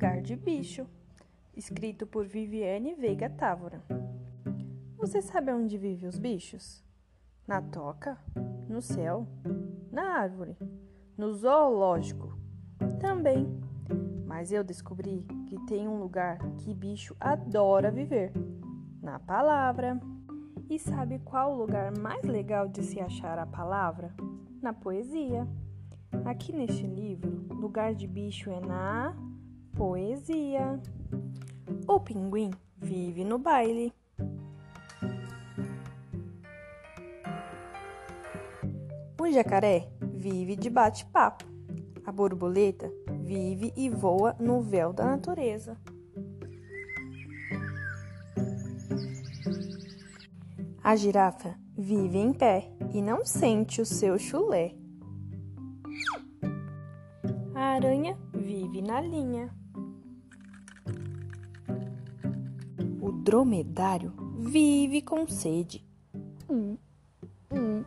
Lugar 0.00 0.22
de 0.22 0.34
Bicho, 0.34 0.86
escrito 1.54 2.06
por 2.06 2.24
Viviane 2.24 2.94
Veiga 2.94 3.28
Távora. 3.28 3.82
Você 4.96 5.20
sabe 5.20 5.52
onde 5.52 5.76
vivem 5.76 6.08
os 6.08 6.18
bichos? 6.18 6.82
Na 7.46 7.60
toca? 7.60 8.16
No 8.66 8.80
céu? 8.80 9.26
Na 9.92 10.14
árvore? 10.14 10.56
No 11.18 11.34
zoológico? 11.34 12.34
Também. 12.98 13.46
Mas 14.24 14.50
eu 14.50 14.64
descobri 14.64 15.22
que 15.46 15.58
tem 15.66 15.86
um 15.86 15.98
lugar 15.98 16.38
que 16.56 16.72
bicho 16.72 17.14
adora 17.20 17.90
viver: 17.90 18.32
na 19.02 19.18
palavra. 19.18 20.00
E 20.70 20.78
sabe 20.78 21.18
qual 21.18 21.52
o 21.52 21.58
lugar 21.58 21.92
mais 21.98 22.24
legal 22.24 22.66
de 22.68 22.82
se 22.82 22.98
achar 22.98 23.38
a 23.38 23.44
palavra? 23.44 24.14
Na 24.62 24.72
poesia. 24.72 25.46
Aqui 26.24 26.54
neste 26.54 26.86
livro, 26.86 27.46
lugar 27.50 27.94
de 27.94 28.06
bicho 28.06 28.50
é 28.50 28.60
na 28.60 29.14
poesia. 29.80 30.78
O 31.88 31.98
pinguim 31.98 32.50
vive 32.76 33.24
no 33.24 33.38
baile. 33.38 33.90
O 39.18 39.26
jacaré 39.32 39.90
vive 40.02 40.54
de 40.54 40.68
bate-papo. 40.68 41.46
A 42.04 42.12
borboleta 42.12 42.92
vive 43.22 43.72
e 43.74 43.88
voa 43.88 44.36
no 44.38 44.60
véu 44.60 44.92
da 44.92 45.06
natureza. 45.06 45.78
A 50.84 50.94
girafa 50.94 51.58
vive 51.74 52.18
em 52.18 52.34
pé 52.34 52.70
e 52.92 53.00
não 53.00 53.24
sente 53.24 53.80
o 53.80 53.86
seu 53.86 54.18
chulé. 54.18 54.74
A 57.54 57.76
aranha 57.76 58.18
vive 58.34 58.82
na 58.82 59.00
linha. 59.00 59.59
O 63.10 63.12
dromedário 63.12 64.12
vive 64.38 65.02
com 65.02 65.26
sede. 65.26 65.84
Hum, 66.48 66.78
hum. 67.50 67.84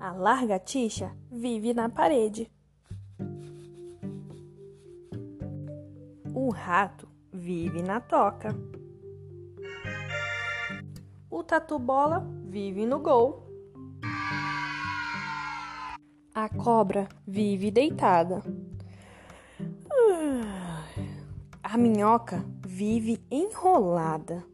A 0.00 0.12
largatixa 0.12 1.14
vive 1.30 1.74
na 1.74 1.90
parede. 1.90 2.50
O 6.34 6.48
rato 6.48 7.06
vive 7.30 7.82
na 7.82 8.00
toca. 8.00 8.56
O 11.30 11.42
tatu-bola 11.42 12.26
vive 12.46 12.86
no 12.86 13.00
gol. 13.00 13.46
A 16.34 16.48
cobra 16.48 17.06
vive 17.26 17.70
deitada. 17.70 18.42
A 21.72 21.78
minhoca 21.78 22.44
vive 22.66 23.18
enrolada. 23.30 24.44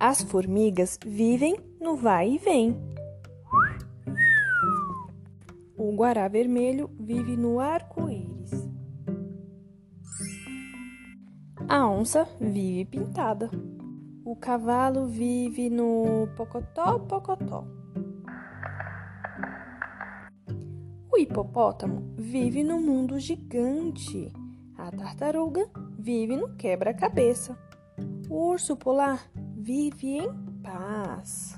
As 0.00 0.22
formigas 0.22 0.98
vivem 1.04 1.58
no 1.78 1.94
vai 1.94 2.30
e 2.30 2.38
vem. 2.38 2.74
O 5.76 5.94
guará 5.94 6.26
vermelho 6.26 6.88
vive 6.98 7.36
no 7.36 7.60
arco-íris. 7.60 8.66
A 11.68 11.86
onça 11.86 12.26
vive 12.40 12.86
pintada. 12.86 13.50
O 14.24 14.34
cavalo 14.36 15.06
vive 15.06 15.68
no 15.68 16.28
pocotó, 16.34 16.98
pocotó. 17.00 17.66
O 21.12 21.18
hipopótamo 21.18 22.14
vive 22.16 22.64
no 22.64 22.80
mundo 22.80 23.20
gigante. 23.20 24.32
A 24.78 24.90
tartaruga 24.90 25.68
vive 25.98 26.36
no 26.36 26.54
quebra-cabeça. 26.54 27.58
O 28.28 28.50
urso 28.50 28.76
polar 28.76 29.26
vive 29.56 30.08
em 30.08 30.28
paz. 30.62 31.56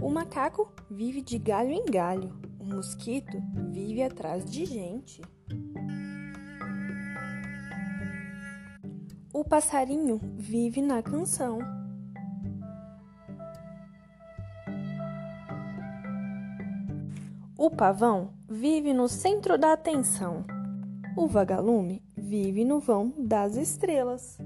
O 0.00 0.10
macaco 0.10 0.72
vive 0.90 1.20
de 1.20 1.38
galho 1.38 1.70
em 1.70 1.84
galho. 1.84 2.32
O 2.58 2.64
mosquito 2.64 3.42
vive 3.70 4.02
atrás 4.02 4.44
de 4.44 4.64
gente. 4.64 5.20
O 9.32 9.44
passarinho 9.44 10.20
vive 10.36 10.80
na 10.80 11.02
canção. 11.02 11.83
O 17.64 17.70
pavão 17.70 18.28
vive 18.46 18.92
no 18.92 19.08
centro 19.08 19.56
da 19.56 19.72
atenção. 19.72 20.44
O 21.16 21.26
vagalume 21.26 22.02
vive 22.14 22.62
no 22.62 22.78
vão 22.78 23.10
das 23.16 23.56
estrelas. 23.56 24.38